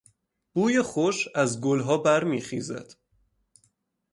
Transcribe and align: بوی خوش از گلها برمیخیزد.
بوی 0.53 0.75
خوش 0.91 1.27
از 1.35 1.61
گلها 1.61 1.97
برمیخیزد. 1.97 2.93